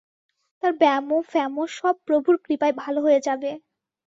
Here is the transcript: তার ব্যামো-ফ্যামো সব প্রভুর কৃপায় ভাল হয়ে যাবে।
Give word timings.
তার 0.63 0.73
ব্যামো-ফ্যামো 0.79 1.63
সব 1.77 1.95
প্রভুর 2.07 2.35
কৃপায় 2.45 2.75
ভাল 2.77 2.95
হয়ে 3.03 3.19
যাবে। 3.27 3.51